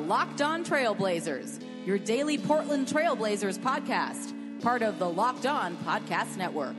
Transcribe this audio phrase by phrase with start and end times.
[0.00, 4.32] Locked On Trailblazers, your daily Portland Trailblazers podcast,
[4.62, 6.74] part of the Locked On Podcast Network.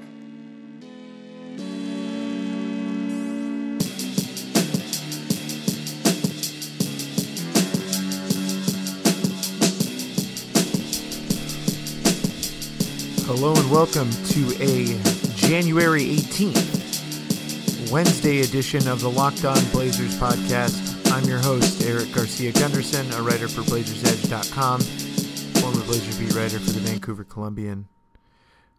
[13.28, 15.00] Hello and welcome to a
[15.36, 20.91] January 18th, Wednesday edition of the Locked On Blazers podcast.
[21.12, 26.72] I'm your host, Eric Garcia Gundersen, a writer for BlazersEdge.com, former Blazers beat writer for
[26.72, 27.90] the Vancouver Columbian.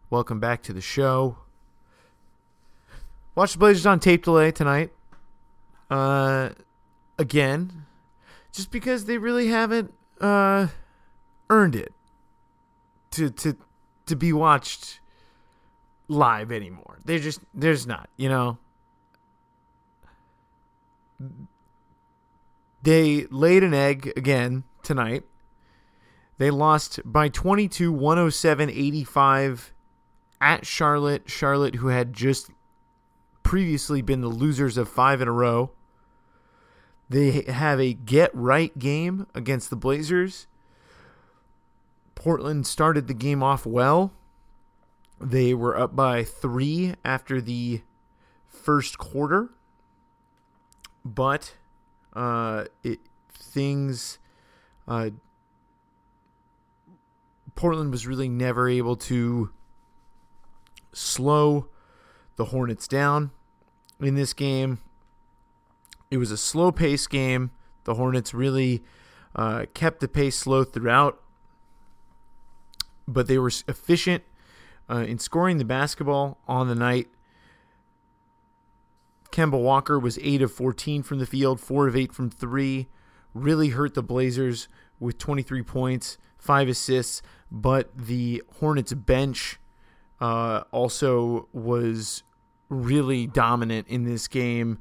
[0.09, 1.37] Welcome back to the show.
[3.35, 4.91] Watch the Blazers on tape delay tonight.
[5.91, 6.49] Uh,
[7.19, 7.85] again,
[8.51, 10.69] just because they really haven't uh,
[11.51, 11.93] earned it
[13.11, 13.55] to to
[14.07, 15.01] to be watched
[16.07, 16.97] live anymore.
[17.05, 18.57] They're just there's not, you know.
[22.83, 25.23] They laid an egg again tonight.
[26.37, 29.73] They lost by 22 107 85
[30.41, 31.29] at Charlotte.
[31.29, 32.49] Charlotte who had just
[33.41, 35.71] previously been the losers of 5 in a row.
[37.09, 40.47] They have a get right game against the Blazers.
[42.15, 44.11] Portland started the game off well.
[45.21, 47.81] They were up by three after the
[48.47, 49.49] first quarter,
[51.05, 51.53] but
[52.15, 52.99] uh, it
[53.33, 54.19] things.
[54.87, 55.11] Uh,
[57.55, 59.51] Portland was really never able to
[60.91, 61.67] slow
[62.35, 63.31] the Hornets down
[63.99, 64.79] in this game.
[66.09, 67.51] It was a slow pace game.
[67.83, 68.83] The Hornets really
[69.35, 71.23] uh, kept the pace slow throughout
[73.07, 74.23] but they were efficient
[74.89, 77.07] uh, in scoring the basketball on the night.
[79.33, 82.87] Kemba Walker was 8 of 14 from the field, 4 of 8 from 3.
[83.33, 84.67] Really hurt the Blazers
[84.99, 89.59] with 23 points, 5 assists, but the Hornets bench
[90.21, 92.21] uh, also was
[92.69, 94.77] really dominant in this game.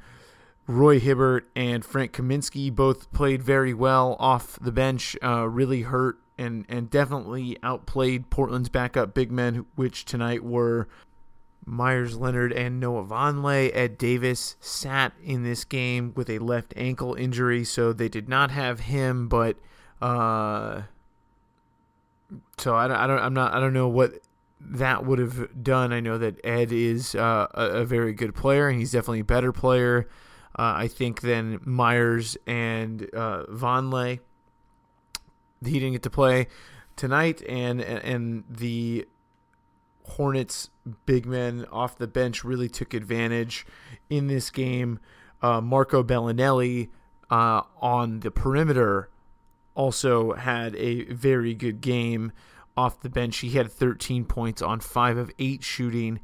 [0.67, 6.19] Roy Hibbert and Frank Kaminsky both played very well off the bench, uh, really hurt
[6.39, 10.89] and and definitely outplayed Portland's backup big men, which tonight were
[11.65, 13.71] Meyers Leonard and Noah Vonleh.
[13.75, 18.51] Ed Davis sat in this game with a left ankle injury, so they did not
[18.51, 19.29] have him.
[19.29, 19.57] But
[20.01, 20.83] uh,
[22.59, 24.15] so I don't, I don't, I'm not, I don't know what
[24.61, 25.93] that would have done.
[25.93, 29.25] I know that Ed is uh, a, a, very good player, and he's definitely a
[29.25, 30.09] better player,
[30.59, 34.21] uh, I think, than Meyers and uh, Vonleh
[35.65, 36.49] he didn't get to play
[36.97, 39.07] tonight, and and the
[40.05, 40.71] Hornets
[41.07, 43.67] big men off the bench really took advantage
[44.11, 44.99] in this game.
[45.41, 46.89] Uh, Marco Belinelli
[47.31, 49.09] uh, on the perimeter
[49.75, 52.33] also had a very good game
[52.77, 53.39] off the bench.
[53.39, 56.21] He had 13 points on five of eight shooting.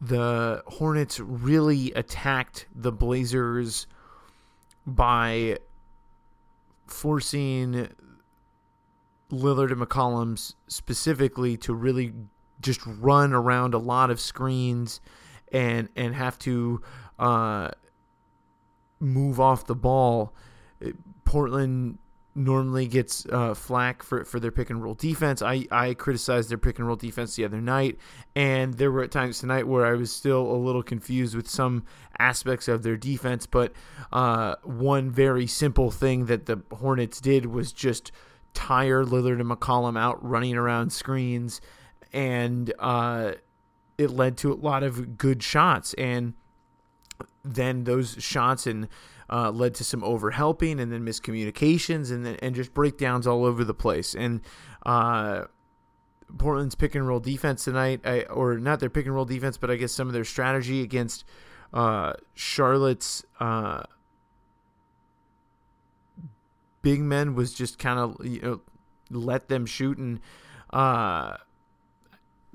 [0.00, 3.86] The Hornets really attacked the Blazers
[4.86, 5.58] by
[6.86, 7.88] forcing
[9.30, 12.12] Lillard and McCollum specifically to really
[12.64, 15.00] just run around a lot of screens
[15.52, 16.82] and and have to
[17.18, 17.70] uh,
[18.98, 20.34] move off the ball.
[21.24, 21.98] Portland
[22.36, 25.40] normally gets uh, flack for, for their pick and roll defense.
[25.40, 27.96] I, I criticized their pick and roll defense the other night,
[28.34, 31.84] and there were times tonight where I was still a little confused with some
[32.18, 33.46] aspects of their defense.
[33.46, 33.72] But
[34.12, 38.10] uh, one very simple thing that the Hornets did was just–
[38.54, 41.60] tire Lillard and McCollum out running around screens,
[42.14, 43.32] and uh,
[43.98, 45.92] it led to a lot of good shots.
[45.94, 46.32] And
[47.44, 48.88] then those shots and
[49.28, 53.64] uh, led to some overhelping and then miscommunications and then and just breakdowns all over
[53.64, 54.14] the place.
[54.14, 54.40] And
[54.86, 55.44] uh,
[56.38, 59.70] Portland's pick and roll defense tonight, I, or not their pick and roll defense, but
[59.70, 61.24] I guess some of their strategy against
[61.72, 63.82] uh, Charlotte's uh,
[66.82, 68.60] big men was just kind of you know
[69.10, 70.20] let them shoot, and
[70.70, 71.36] uh,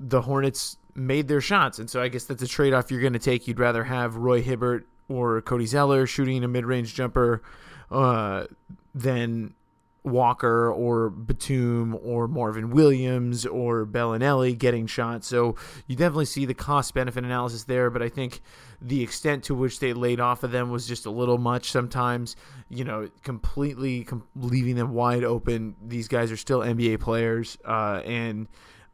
[0.00, 1.78] the Hornets made their shots.
[1.78, 3.46] And so I guess that's a trade off you're going to take.
[3.46, 7.42] You'd rather have Roy Hibbert or Cody Zeller shooting a mid range jumper
[7.90, 8.46] uh,
[8.94, 9.54] than
[10.02, 15.26] Walker or Batum or Marvin Williams or Belinelli getting shots.
[15.26, 15.56] So
[15.86, 18.40] you definitely see the cost benefit analysis there, but I think
[18.80, 22.34] the extent to which they laid off of them was just a little much sometimes.
[22.70, 25.76] You know, completely com- leaving them wide open.
[25.86, 28.48] These guys are still NBA players, uh, and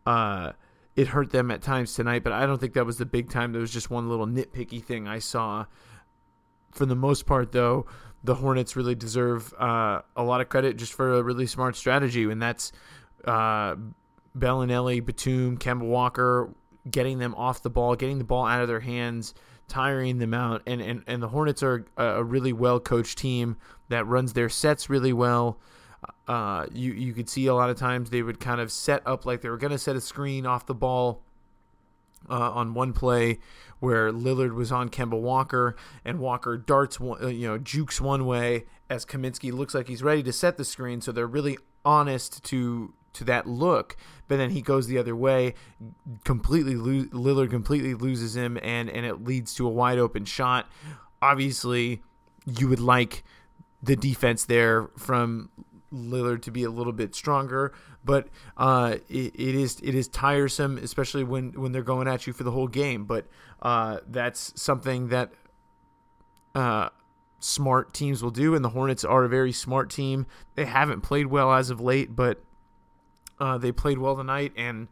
[0.07, 0.53] uh,
[0.97, 3.53] it hurt them at times tonight, but I don't think that was the big time.
[3.53, 5.67] There was just one little nitpicky thing I saw.
[6.73, 7.87] For the most part, though,
[8.25, 12.25] the Hornets really deserve uh, a lot of credit just for a really smart strategy,
[12.25, 12.73] and that's
[13.27, 13.77] uh,
[14.37, 16.51] Belinelli, Batum, Kemba Walker,
[16.91, 19.35] getting them off the ball, getting the ball out of their hands,
[19.69, 23.57] tiring them out, and and, and the Hornets are a really well coached team
[23.89, 25.59] that runs their sets really well.
[26.29, 29.25] Uh, you you could see a lot of times they would kind of set up
[29.25, 31.23] like they were going to set a screen off the ball
[32.29, 33.39] uh, on one play
[33.79, 38.27] where Lillard was on Kemba Walker and Walker darts one, uh, you know jukes one
[38.27, 41.01] way as Kaminsky looks like he's ready to set the screen.
[41.01, 43.97] So they're really honest to to that look.
[44.29, 45.55] But then he goes the other way
[46.25, 50.69] completely lo- Lillard completely loses him and and it leads to a wide open shot.
[51.23, 52.03] Obviously
[52.47, 53.25] you would like
[53.83, 55.51] the defense there from
[55.93, 57.73] Lillard to be a little bit stronger,
[58.05, 62.33] but uh, it, it is it is tiresome, especially when when they're going at you
[62.33, 63.05] for the whole game.
[63.05, 63.27] But
[63.63, 65.33] uh, that's something that
[66.55, 66.89] uh,
[67.39, 70.27] smart teams will do, and the Hornets are a very smart team.
[70.55, 72.43] They haven't played well as of late, but
[73.39, 74.89] uh, they played well tonight, and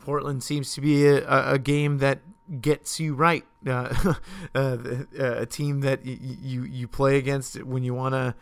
[0.00, 2.20] Portland seems to be a, a game that
[2.60, 3.44] gets you right.
[3.66, 4.14] Uh,
[4.54, 4.78] uh,
[5.18, 8.34] a team that y- you you play against when you want to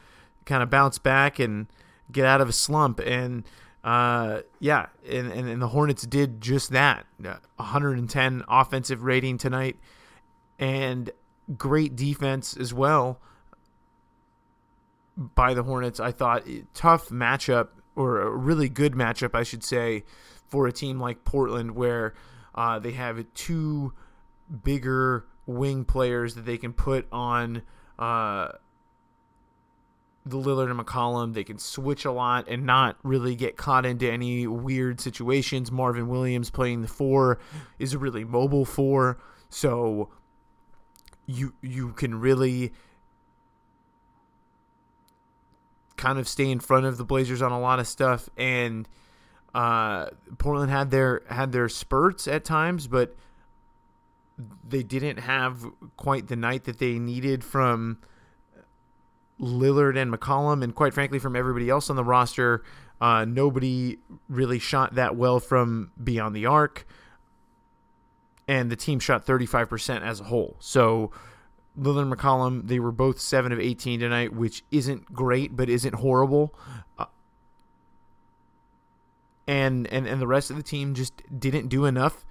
[0.46, 1.66] kind of bounce back and
[2.10, 3.00] get out of a slump.
[3.00, 3.44] And
[3.84, 7.06] uh, yeah, and, and, and the Hornets did just that.
[7.18, 9.76] 110 offensive rating tonight,
[10.58, 11.10] and
[11.56, 13.20] great defense as well
[15.16, 16.00] by the Hornets.
[16.00, 20.04] I thought tough matchup or a really good matchup, I should say,
[20.48, 22.14] for a team like Portland where
[22.54, 23.92] uh, they have two
[24.62, 27.62] bigger wing players that they can put on.
[27.98, 28.52] Uh,
[30.24, 31.34] the Lillard and McCollum.
[31.34, 35.72] They can switch a lot and not really get caught into any weird situations.
[35.72, 37.38] Marvin Williams playing the four
[37.78, 40.10] is a really mobile four, so
[41.26, 42.72] you you can really
[45.96, 48.28] kind of stay in front of the Blazers on a lot of stuff.
[48.36, 48.88] And
[49.54, 50.06] uh,
[50.38, 53.16] Portland had their had their spurts at times, but
[54.66, 55.64] they didn't have
[55.96, 57.98] quite the night that they needed from
[59.42, 62.62] Lillard and McCollum, and quite frankly, from everybody else on the roster,
[63.00, 63.98] uh, nobody
[64.28, 66.86] really shot that well from beyond the arc.
[68.46, 70.56] And the team shot 35% as a whole.
[70.60, 71.10] So
[71.78, 75.96] Lillard and McCollum, they were both 7 of 18 tonight, which isn't great, but isn't
[75.96, 76.54] horrible.
[76.98, 77.06] Uh,
[79.46, 82.24] and, and, and the rest of the team just didn't do enough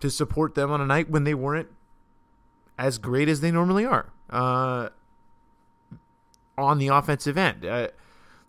[0.00, 1.68] to support them on a night when they weren't
[2.78, 4.10] as great as they normally are.
[4.30, 4.88] Uh,
[6.60, 7.64] on the offensive end.
[7.64, 7.88] Uh,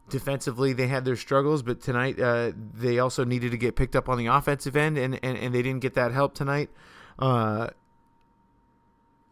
[0.09, 4.09] defensively, they had their struggles, but tonight uh, they also needed to get picked up
[4.09, 6.69] on the offensive end, and, and, and they didn't get that help tonight.
[7.17, 7.69] Uh,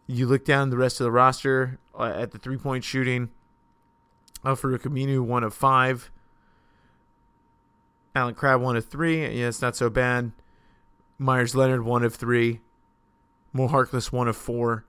[0.08, 3.30] you look down the rest of the roster uh, at the three point shooting.
[4.44, 6.12] Al-Farouq Aminu, one of five.
[8.16, 9.22] Allen Crabbe, one of three.
[9.22, 10.32] Yeah, it's not so bad.
[11.18, 12.62] Meyers Leonard, one of three.
[13.54, 14.86] Mo Harkless, one of four.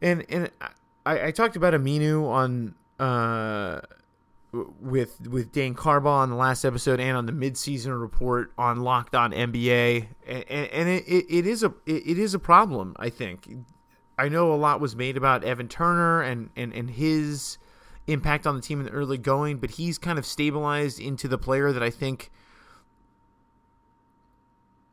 [0.00, 0.50] And and
[1.08, 3.80] I, I talked about Aminu on uh,
[4.52, 9.14] with with Dane Carbaugh on the last episode and on the midseason report on Locked
[9.14, 12.94] On NBA, and, and it, it, it is a it is a problem.
[12.98, 13.48] I think
[14.18, 17.56] I know a lot was made about Evan Turner and and and his
[18.06, 21.38] impact on the team in the early going, but he's kind of stabilized into the
[21.38, 22.30] player that I think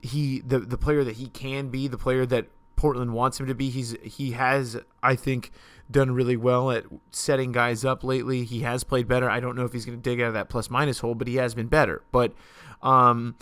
[0.01, 3.55] he the the player that he can be, the player that Portland wants him to
[3.55, 3.69] be.
[3.69, 5.51] He's he has I think
[5.89, 8.43] done really well at setting guys up lately.
[8.43, 9.29] He has played better.
[9.29, 11.27] I don't know if he's going to dig out of that plus minus hole, but
[11.27, 12.03] he has been better.
[12.11, 12.33] But
[12.81, 13.35] um,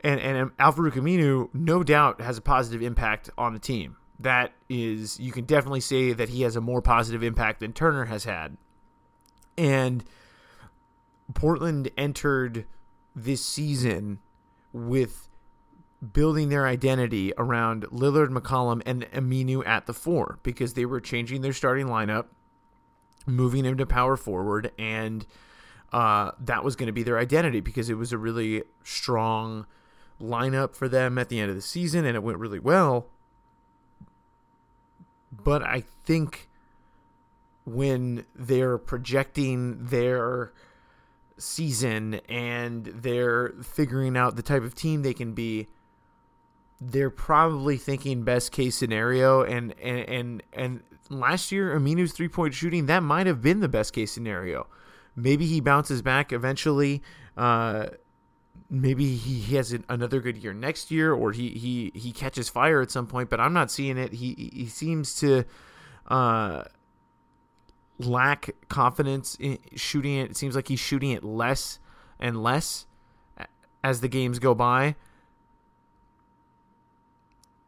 [0.00, 3.96] and and Al-Farouq Aminu, no doubt, has a positive impact on the team.
[4.18, 8.06] That is, you can definitely say that he has a more positive impact than Turner
[8.06, 8.56] has had.
[9.58, 10.04] And
[11.34, 12.66] Portland entered
[13.14, 14.20] this season
[14.72, 15.28] with
[16.12, 21.40] building their identity around Lillard, McCollum, and Aminu at the four because they were changing
[21.40, 22.26] their starting lineup,
[23.26, 25.26] moving him to power forward, and
[25.92, 29.66] uh, that was going to be their identity because it was a really strong
[30.20, 33.06] lineup for them at the end of the season and it went really well.
[35.32, 36.48] But I think
[37.64, 40.52] when they're projecting their
[41.36, 45.68] season and they're figuring out the type of team they can be,
[46.80, 52.54] they're probably thinking best case scenario and and and, and last year Aminu's three point
[52.54, 54.66] shooting that might have been the best case scenario.
[55.14, 57.02] Maybe he bounces back eventually.
[57.36, 57.86] Uh,
[58.68, 62.82] maybe he he has another good year next year, or he he he catches fire
[62.82, 63.30] at some point.
[63.30, 64.14] But I'm not seeing it.
[64.14, 65.44] He he seems to
[66.08, 66.64] uh,
[67.98, 70.32] lack confidence in shooting it.
[70.32, 71.78] It seems like he's shooting it less
[72.20, 72.86] and less
[73.82, 74.96] as the games go by.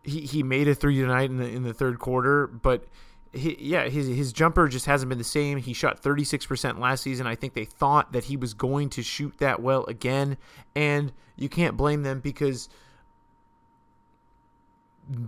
[0.02, 2.86] He he made a three tonight in the in the third quarter, but
[3.32, 5.58] he, yeah, his his jumper just hasn't been the same.
[5.58, 7.26] He shot 36% last season.
[7.26, 10.36] I think they thought that he was going to shoot that well again,
[10.74, 12.68] and you can't blame them because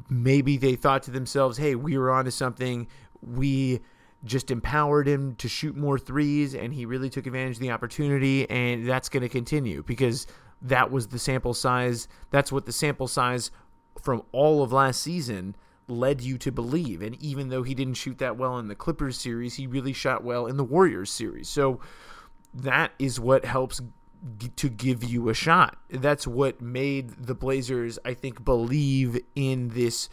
[0.09, 2.87] maybe they thought to themselves, "Hey, we were onto something.
[3.23, 3.81] We
[4.25, 8.49] just empowered him to shoot more threes, and he really took advantage of the opportunity,
[8.51, 10.27] and that's going to continue because
[10.63, 12.07] that was the sample size.
[12.31, 13.51] That's what the sample size
[14.03, 15.57] from all of last season."
[15.91, 17.03] led you to believe.
[17.03, 20.25] And even though he didn't shoot that well in the Clippers series, he really shot
[20.25, 21.49] well in the Warriors series.
[21.49, 21.81] So
[22.55, 23.81] that is what helps
[24.39, 25.77] g- to give you a shot.
[25.91, 30.09] That's what made the Blazers, I think, believe in this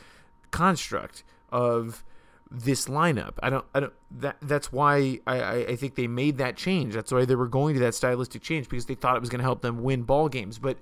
[0.51, 2.03] construct of
[2.50, 3.34] this lineup.
[3.44, 3.94] I don't, I don't.
[4.10, 6.94] That that's why I, I think they made that change.
[6.94, 9.39] That's why they were going to that stylistic change because they thought it was going
[9.39, 10.58] to help them win ball games.
[10.58, 10.77] But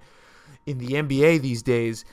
[0.65, 2.05] in the NBA these days,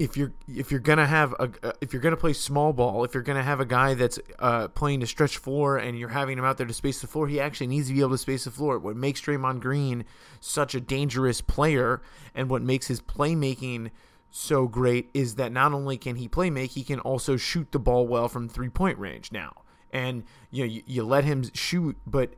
[0.00, 3.22] if you're if you're gonna have a if you're gonna play small ball, if you're
[3.22, 6.56] gonna have a guy that's uh, playing to stretch floor and you're having him out
[6.56, 8.78] there to space the floor, he actually needs to be able to space the floor.
[8.78, 10.06] What makes Draymond Green
[10.40, 12.00] such a dangerous player
[12.34, 13.90] and what makes his playmaking
[14.30, 17.78] so great is that not only can he play make, he can also shoot the
[17.78, 19.52] ball well from three point range now.
[19.92, 22.32] And you know you, you let him shoot, but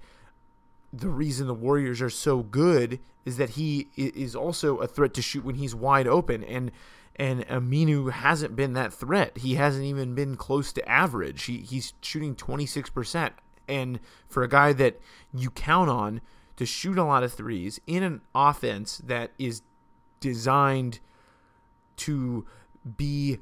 [0.92, 5.22] the reason the Warriors are so good is that he is also a threat to
[5.22, 6.72] shoot when he's wide open and
[7.16, 9.38] and Aminu hasn't been that threat.
[9.38, 11.44] He hasn't even been close to average.
[11.44, 13.30] He, he's shooting 26%.
[13.68, 14.98] And for a guy that
[15.32, 16.20] you count on
[16.56, 19.62] to shoot a lot of threes in an offense that is
[20.20, 21.00] designed
[21.96, 22.46] to
[22.96, 23.38] be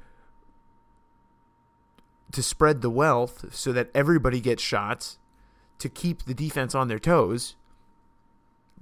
[2.32, 5.18] to spread the wealth so that everybody gets shots
[5.78, 7.56] to keep the defense on their toes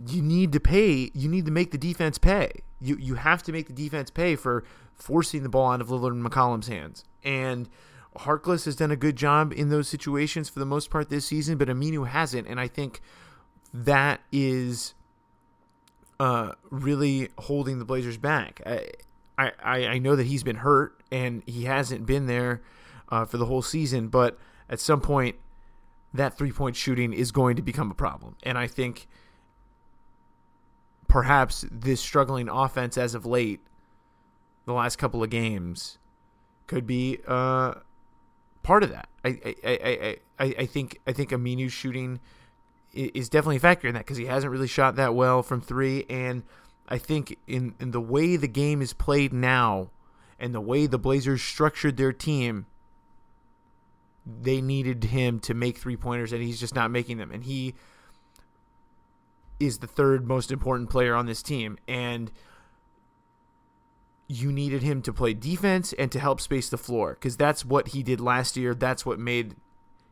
[0.07, 3.52] you need to pay you need to make the defense pay you you have to
[3.52, 4.64] make the defense pay for
[4.99, 7.05] forcing the ball out of Lillard and McCollum's hands.
[7.25, 7.69] And
[8.17, 11.57] Harkless has done a good job in those situations for the most part this season,
[11.57, 13.00] but Aminu hasn't, and I think
[13.73, 14.95] that is
[16.19, 18.61] uh, really holding the Blazers back.
[18.67, 18.88] I,
[19.38, 22.61] I I know that he's been hurt and he hasn't been there
[23.09, 24.37] uh, for the whole season, but
[24.69, 25.37] at some point
[26.12, 29.07] that three point shooting is going to become a problem, and I think
[31.09, 33.61] perhaps this struggling offense as of late,
[34.67, 35.99] the last couple of games,
[36.67, 37.75] could be uh,
[38.62, 39.09] part of that.
[39.25, 42.21] I I, I, I, I think I think Aminu's shooting
[42.93, 46.05] is definitely a factor in that because he hasn't really shot that well from three,
[46.09, 46.43] and
[46.88, 49.91] I think in in the way the game is played now,
[50.38, 52.67] and the way the Blazers structured their team,
[54.27, 57.75] they needed him to make three pointers, and he's just not making them, and he
[59.61, 62.31] is the third most important player on this team, and
[64.29, 67.88] you needed him to play defense and to help space the floor because that's what
[67.88, 68.75] he did last year.
[68.75, 69.57] That's what made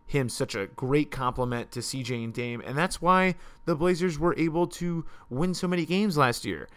[0.06, 3.34] him such a great complement to CJ and Dame, and that's why
[3.64, 6.68] the Blazers were able to win so many games last year.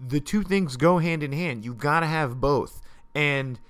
[0.00, 1.64] The two things go hand in hand.
[1.64, 2.80] You've got to have both,
[3.14, 3.60] and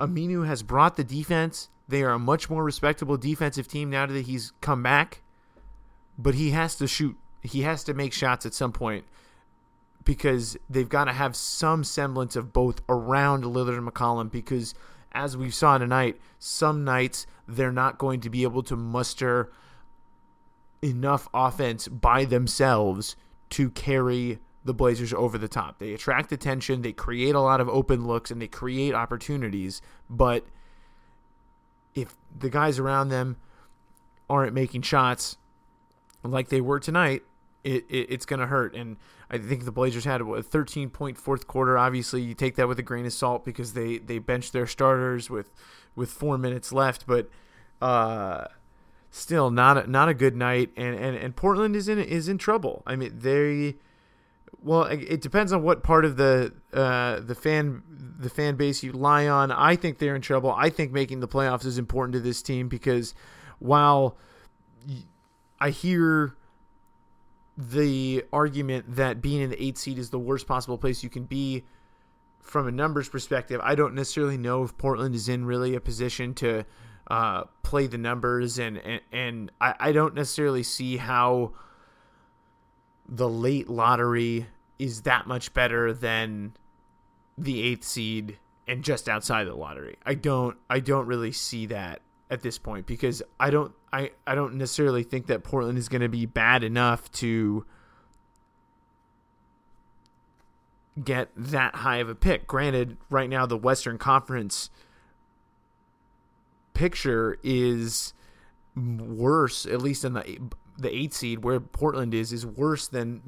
[0.00, 1.68] Aminu has brought the defense.
[1.88, 5.22] They are a much more respectable defensive team now that he's come back,
[6.16, 9.04] but he has to shoot he has to make shots at some point
[10.04, 14.74] because they've got to have some semblance of both around Lillard and McCollum because
[15.12, 19.52] as we saw tonight, some nights they're not going to be able to muster
[20.80, 23.14] enough offense by themselves
[23.50, 25.78] to carry the Blazers over the top.
[25.78, 29.82] They attract attention, they create a lot of open looks, and they create opportunities.
[30.08, 30.46] But
[31.94, 33.36] if the guys around them
[34.30, 35.36] aren't making shots
[36.22, 37.22] like they were tonight,
[37.64, 38.74] it, it it's going to hurt.
[38.74, 38.96] And
[39.30, 41.78] I think the Blazers had a 13 point fourth quarter.
[41.78, 45.30] Obviously, you take that with a grain of salt because they they benched their starters
[45.30, 45.50] with
[45.94, 47.06] with four minutes left.
[47.06, 47.28] But
[47.80, 48.46] uh,
[49.10, 52.38] still not a, not a good night, and, and, and Portland is in is in
[52.38, 52.82] trouble.
[52.86, 53.76] I mean, they
[54.62, 57.82] well, it depends on what part of the uh, the fan
[58.18, 59.50] the fan base you lie on.
[59.50, 60.54] I think they're in trouble.
[60.56, 63.14] I think making the playoffs is important to this team because
[63.58, 64.16] while
[65.60, 66.36] I hear
[67.56, 71.24] the argument that being in the eight seed is the worst possible place you can
[71.24, 71.64] be
[72.40, 76.34] from a numbers perspective, I don't necessarily know if Portland is in really a position
[76.34, 76.64] to
[77.08, 81.52] uh, play the numbers, and and, and I, I don't necessarily see how
[83.08, 84.46] the late lottery
[84.78, 86.54] is that much better than
[87.38, 89.96] the eighth seed and just outside the lottery.
[90.04, 94.34] I don't I don't really see that at this point because I don't I, I
[94.34, 97.66] don't necessarily think that Portland is going to be bad enough to
[101.02, 102.46] get that high of a pick.
[102.46, 104.70] Granted, right now the Western Conference
[106.74, 108.14] picture is
[108.74, 110.38] worse, at least in the
[110.78, 113.20] the eight seed where Portland is, is worse than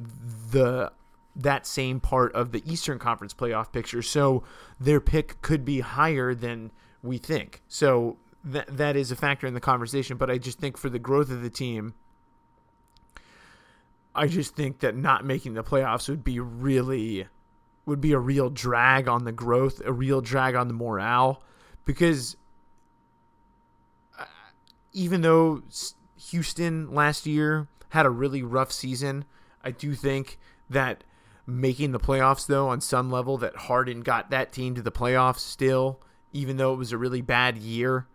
[0.50, 0.90] the
[1.36, 4.02] that same part of the Eastern Conference playoff picture.
[4.02, 4.44] So
[4.80, 6.70] their pick could be higher than
[7.02, 7.62] we think.
[7.68, 10.16] So that that is a factor in the conversation.
[10.16, 11.94] But I just think for the growth of the team,
[14.14, 17.26] I just think that not making the playoffs would be really
[17.86, 21.42] would be a real drag on the growth, a real drag on the morale,
[21.84, 22.36] because
[24.18, 24.24] uh,
[24.92, 25.62] even though
[26.30, 29.24] Houston last year had a really rough season,
[29.62, 30.38] I do think
[30.70, 31.04] that
[31.46, 35.40] making the playoffs though on some level that Harden got that team to the playoffs
[35.40, 36.00] still,
[36.32, 38.06] even though it was a really bad year.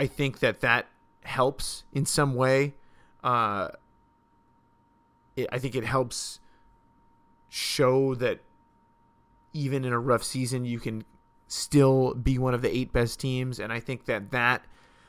[0.00, 0.86] I think that that
[1.24, 2.72] helps in some way.
[3.22, 3.68] Uh,
[5.36, 6.40] it, I think it helps
[7.50, 8.40] show that
[9.52, 11.04] even in a rough season, you can
[11.48, 14.64] still be one of the eight best teams, and I think that that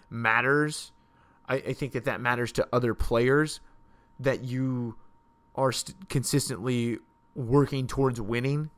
[0.10, 0.92] matters.
[1.48, 3.62] I, I think that that matters to other players
[4.20, 4.98] that you
[5.56, 7.00] are st- consistently
[7.34, 8.72] working towards winning.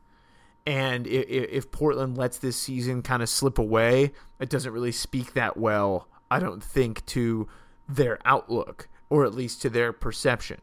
[0.65, 5.57] And if, Portland lets this season kind of slip away, it doesn't really speak that
[5.57, 7.49] well, I don't think, to
[7.89, 10.61] their outlook or at least to their perception.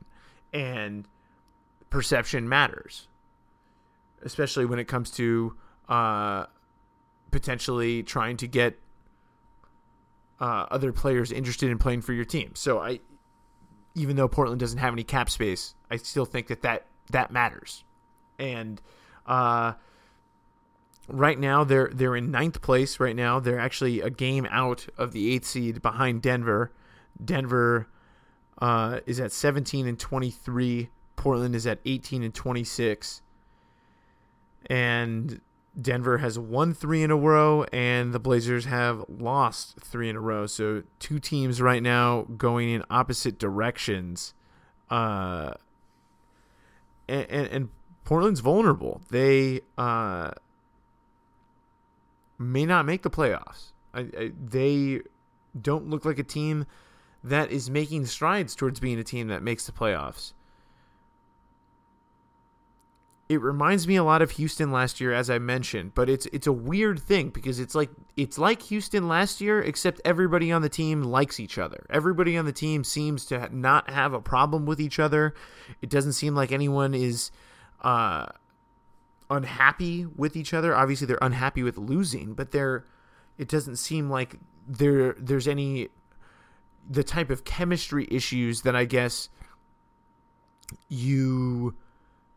[0.54, 1.06] And
[1.90, 3.08] perception matters,
[4.22, 5.54] especially when it comes to
[5.88, 6.46] uh,
[7.30, 8.78] potentially trying to get
[10.40, 12.52] uh, other players interested in playing for your team.
[12.54, 13.00] So I,
[13.94, 17.84] even though Portland doesn't have any cap space, I still think that that, that matters.
[18.38, 18.80] And
[19.26, 19.74] uh,
[21.12, 23.00] right now they're they're in ninth place.
[23.00, 26.72] Right now they're actually a game out of the eighth seed behind Denver.
[27.22, 27.88] Denver
[28.60, 33.20] uh, is at 17 and 23 Portland is at 18 and 26.
[34.70, 35.42] And
[35.78, 40.20] Denver has won three in a row, and the Blazers have lost three in a
[40.20, 40.46] row.
[40.46, 44.32] So two teams right now going in opposite directions.
[44.88, 45.52] Uh,
[47.06, 47.68] and, and, and
[48.04, 49.02] Portland's vulnerable.
[49.10, 50.30] They uh,
[52.40, 53.72] may not make the playoffs.
[53.94, 55.02] I, I, they
[55.60, 56.66] don't look like a team
[57.22, 60.32] that is making strides towards being a team that makes the playoffs
[63.30, 66.48] it reminds me a lot of Houston last year, as I mentioned, but it's it's
[66.48, 70.68] a weird thing because it's like it's like Houston last year, except everybody on the
[70.68, 71.86] team likes each other.
[71.88, 75.32] Everybody on the team seems to not have a problem with each other.
[75.80, 77.30] It doesn't seem like anyone is
[77.82, 78.26] uh,
[79.30, 80.74] unhappy with each other.
[80.74, 82.84] Obviously, they're unhappy with losing, but they're
[83.38, 85.88] it doesn't seem like there there's any
[86.88, 89.28] the type of chemistry issues that I guess
[90.88, 91.74] you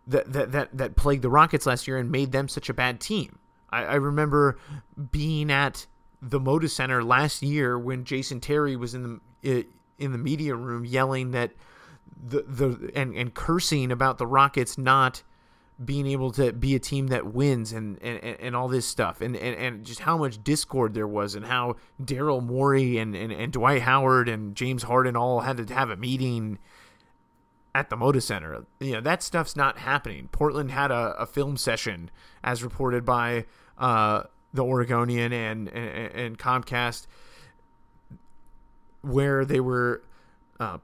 [0.08, 3.00] that that that that plagued the Rockets last year and made them such a bad
[3.00, 3.40] team.
[3.70, 4.58] I, I remember
[5.12, 5.88] being at
[6.22, 9.66] the Moda Center last year when Jason Terry was in the
[9.98, 11.52] in the media room yelling that
[12.22, 15.24] the the and and cursing about the Rockets not
[15.84, 19.36] being able to be a team that wins and and, and all this stuff and,
[19.36, 23.52] and, and just how much discord there was and how Daryl Morey and, and, and
[23.52, 26.60] Dwight Howard and James Harden all had to have a meeting
[27.76, 28.66] at the Moda Center.
[28.80, 30.30] You know, that stuff's not happening.
[30.32, 32.12] Portland had a, a film session,
[32.44, 33.46] as reported by
[33.78, 37.08] uh, the Oregonian and, and, and, Comcast,
[39.02, 40.04] where they were
[40.60, 40.78] uh,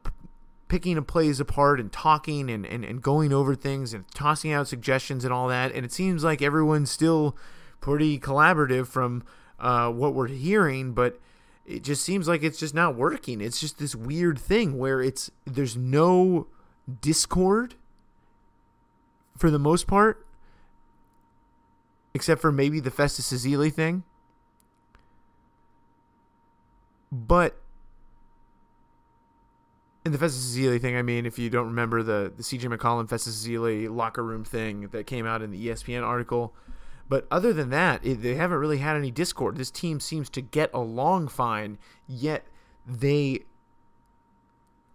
[0.70, 5.26] picking plays apart and talking and, and, and going over things and tossing out suggestions
[5.26, 5.74] and all that.
[5.74, 7.36] And it seems like everyone's still
[7.82, 9.24] pretty collaborative from
[9.60, 11.20] uh, what we're hearing, but
[11.66, 13.42] it just seems like it's just not working.
[13.42, 16.48] It's just this weird thing where it's there's no
[17.02, 17.76] discord
[19.38, 20.26] for the most part,
[22.14, 24.04] except for maybe the Festus Ezeli thing.
[27.12, 27.60] But
[30.06, 33.10] in the Festus Ezeli thing, I mean, if you don't remember the the CJ McCollum
[33.10, 36.54] Festus Ezeli locker room thing that came out in the ESPN article,
[37.08, 39.58] but other than that, it, they haven't really had any discord.
[39.58, 42.46] This team seems to get along fine, yet
[42.88, 43.44] they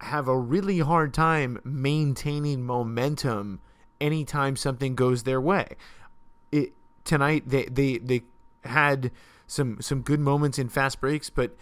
[0.01, 3.61] have a really hard time maintaining momentum
[4.01, 5.75] anytime something goes their way.
[6.51, 8.23] It tonight they they they
[8.63, 9.11] had
[9.45, 11.55] some some good moments in fast breaks, but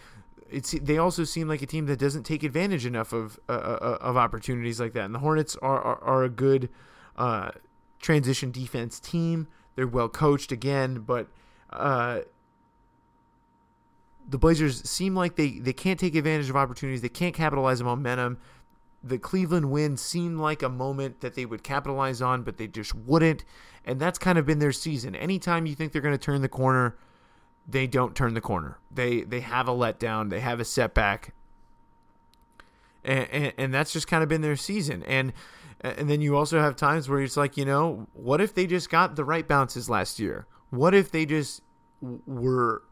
[0.49, 3.97] it's they also seem like a team that doesn't take advantage enough of uh, uh,
[4.01, 5.05] of opportunities like that.
[5.05, 6.69] And the Hornets are are, are a good
[7.17, 7.51] uh,
[8.01, 9.47] transition defense team.
[9.75, 11.27] They're well coached again, but
[11.71, 12.21] uh,
[14.29, 17.01] the Blazers seem like they they can't take advantage of opportunities.
[17.01, 18.37] They can't capitalize on momentum.
[19.03, 22.95] The Cleveland win seemed like a moment that they would capitalize on, but they just
[22.95, 23.43] wouldn't.
[23.83, 25.13] And that's kind of been their season.
[25.13, 26.95] Anytime you think they're going to turn the corner,
[27.67, 28.77] they don't turn the corner.
[28.91, 30.29] They they have a letdown.
[30.29, 31.33] They have a setback,
[33.03, 35.03] and, and, and that's just kind of been their season.
[35.03, 35.33] And
[35.81, 38.89] and then you also have times where it's like, you know, what if they just
[38.89, 40.47] got the right bounces last year?
[40.69, 41.61] What if they just
[42.01, 42.83] were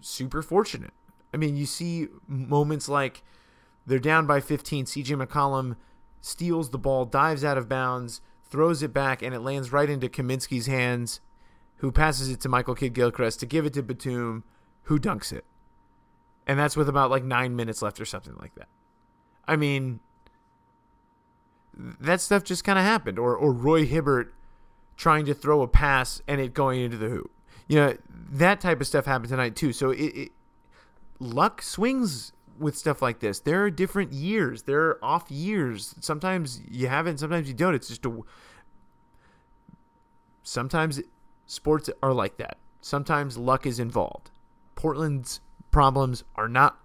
[0.00, 0.92] super fortunate?
[1.34, 3.22] I mean, you see moments like
[3.86, 4.86] they're down by 15.
[4.86, 5.76] CJ McCollum
[6.20, 10.08] steals the ball, dives out of bounds, throws it back, and it lands right into
[10.08, 11.20] Kaminsky's hands
[11.78, 14.44] who passes it to Michael Kidd Gilchrist to give it to Batum,
[14.84, 15.44] who dunks it.
[16.46, 18.68] And that's with about like nine minutes left or something like that.
[19.46, 20.00] I mean,
[21.76, 23.18] that stuff just kind of happened.
[23.18, 24.32] Or, or Roy Hibbert
[24.96, 27.30] trying to throw a pass and it going into the hoop.
[27.68, 27.96] You know,
[28.30, 29.72] that type of stuff happened tonight too.
[29.72, 30.32] So it, it
[31.18, 33.40] luck swings with stuff like this.
[33.40, 34.62] There are different years.
[34.62, 35.94] There are off years.
[36.00, 37.74] Sometimes you have it, sometimes you don't.
[37.74, 38.20] It's just a.
[40.42, 41.00] Sometimes
[41.46, 42.58] sports are like that.
[42.80, 44.30] Sometimes luck is involved.
[44.74, 46.78] Portland's problems are not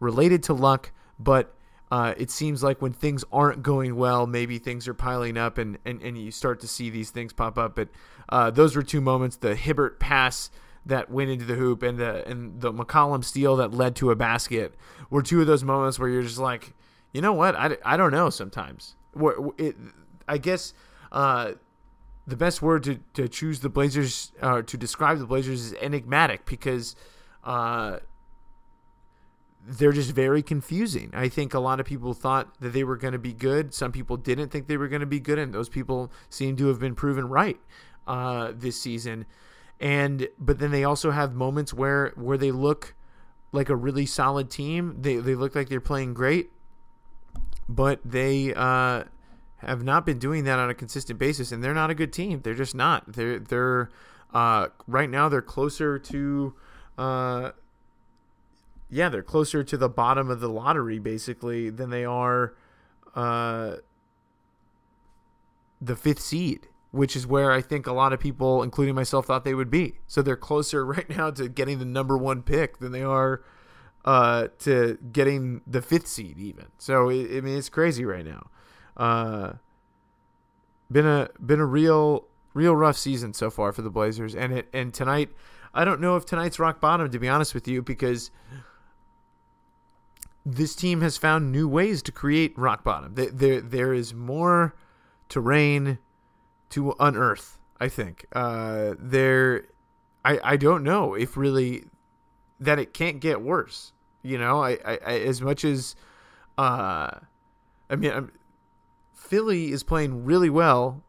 [0.00, 1.54] related to luck, but
[1.90, 5.78] uh, it seems like when things aren't going well, maybe things are piling up and,
[5.84, 7.74] and, and you start to see these things pop up.
[7.74, 7.88] But
[8.28, 10.50] uh, those were two moments the Hibbert pass
[10.84, 14.16] that went into the hoop and the, and the McCollum steal that led to a
[14.16, 14.74] basket
[15.10, 16.74] were two of those moments where you're just like,
[17.12, 17.56] you know what?
[17.56, 18.94] I, I don't know sometimes.
[19.56, 19.76] It,
[20.28, 20.74] I guess
[21.10, 21.52] uh,
[22.28, 26.44] the best word to, to choose the Blazers uh, to describe the Blazers is enigmatic
[26.44, 26.94] because
[27.42, 27.98] uh,
[29.66, 31.10] they're just very confusing.
[31.14, 33.72] I think a lot of people thought that they were going to be good.
[33.72, 36.66] Some people didn't think they were going to be good, and those people seem to
[36.66, 37.58] have been proven right
[38.06, 39.24] uh, this season.
[39.80, 42.94] And but then they also have moments where where they look
[43.52, 44.98] like a really solid team.
[45.00, 46.50] They they look like they're playing great,
[47.68, 49.04] but they uh,
[49.58, 52.40] have not been doing that on a consistent basis, and they're not a good team.
[52.42, 53.12] They're just not.
[53.12, 53.90] They're they're
[54.32, 56.54] uh, right now they're closer to.
[56.96, 57.50] Uh,
[58.90, 62.54] yeah, they're closer to the bottom of the lottery basically than they are
[63.14, 63.76] uh,
[65.80, 69.44] the fifth seed, which is where I think a lot of people, including myself, thought
[69.44, 69.94] they would be.
[70.06, 73.42] So they're closer right now to getting the number one pick than they are
[74.04, 76.66] uh, to getting the fifth seed, even.
[76.78, 78.50] So I mean, it's crazy right now.
[78.98, 79.54] Uh,
[80.90, 84.68] been a been a real real rough season so far for the Blazers, and it
[84.72, 85.30] and tonight,
[85.72, 88.30] I don't know if tonight's rock bottom to be honest with you because
[90.44, 93.14] this team has found new ways to create rock bottom.
[93.14, 94.74] There there, is more
[95.28, 95.98] terrain
[96.70, 97.58] to unearth.
[97.80, 99.66] I think uh, there.
[100.24, 101.84] I I don't know if really
[102.58, 103.92] that it can't get worse.
[104.22, 105.94] You know, I, I, I as much as
[106.56, 107.10] uh,
[107.90, 108.32] I mean, I'm,
[109.18, 111.02] Philly is playing really well,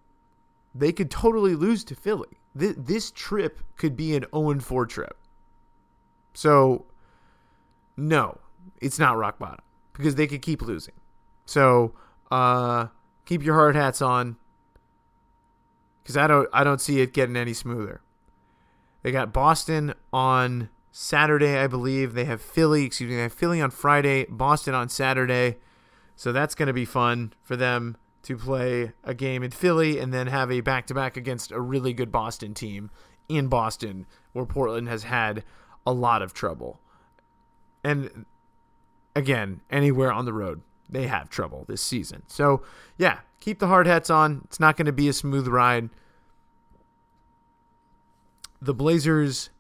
[0.74, 2.38] they could totally lose to Philly.
[2.54, 5.18] This, this trip could be an 0 4 trip.
[6.34, 6.86] So,
[7.96, 8.40] no,
[8.82, 10.96] it's not rock bottom because they could keep losing.
[11.46, 11.94] So,
[12.32, 12.88] uh,
[13.26, 14.38] keep your hard hats on
[16.02, 18.02] because I don't I don't see it getting any smoother.
[19.04, 22.14] They got Boston on Saturday, I believe.
[22.14, 25.58] They have Philly, excuse me, they have Philly on Friday, Boston on Saturday.
[26.20, 30.14] So that's going to be fun for them to play a game in Philly and
[30.14, 32.92] then have a back to back against a really good Boston team
[33.30, 35.46] in Boston, where Portland has had
[35.88, 36.82] a lot of trouble.
[37.86, 38.26] And
[39.16, 42.24] again, anywhere on the road, they have trouble this season.
[42.28, 42.64] So,
[42.98, 44.42] yeah, keep the hard hats on.
[44.44, 45.90] It's not going to be a smooth ride.
[48.62, 49.52] The Blazers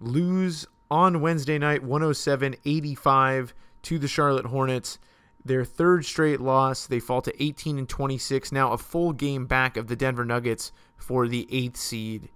[0.00, 4.98] lose on Wednesday night 107 85 to the Charlotte Hornets
[5.44, 6.86] their third straight loss.
[6.86, 10.72] They fall to 18 and 26, now a full game back of the Denver Nuggets
[10.96, 12.28] for the eighth seed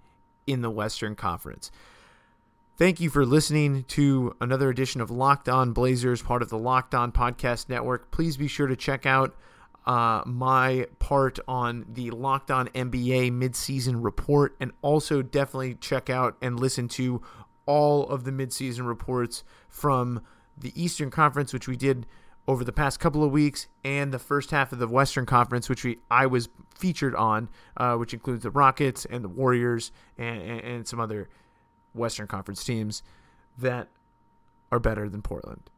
[0.47, 1.71] in the Western Conference.
[2.75, 6.95] Thank you for listening to another edition of Locked On Blazers, part of the Locked
[6.95, 8.09] On Podcast Network.
[8.09, 9.35] Please be sure to check out
[9.85, 16.35] uh, my part on the Locked On NBA midseason report, and also definitely check out
[16.41, 17.21] and listen to
[17.65, 20.21] all of the midseason reports from
[20.57, 22.07] the Eastern Conference, which we did
[22.47, 25.83] over the past couple of weeks, and the first half of the Western Conference, which
[25.83, 30.61] we I was featured on, uh, which includes the Rockets and the Warriors and, and,
[30.61, 31.29] and some other
[31.93, 33.03] Western Conference teams
[33.57, 33.87] that
[34.71, 35.69] are better than Portland.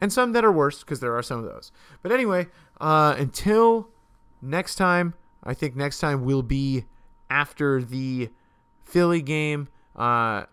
[0.00, 1.72] And some that are worse, because there are some of those.
[2.02, 2.46] But anyway,
[2.80, 3.88] uh, until
[4.40, 6.84] next time, I think next time will be
[7.28, 8.30] after the
[8.84, 9.68] Philly game.
[9.96, 10.44] Uh,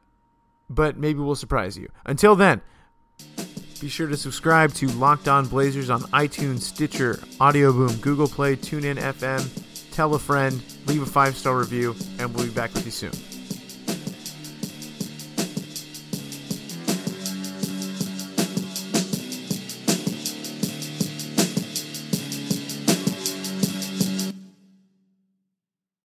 [0.69, 1.89] but maybe we'll surprise you.
[2.05, 2.62] Until then,
[3.81, 8.55] be sure to subscribe to Locked On Blazers on iTunes, Stitcher, Audio Boom, Google Play,
[8.55, 9.91] TuneIn FM.
[9.91, 13.35] Tell a friend, leave a five star review, and we'll be back with you soon.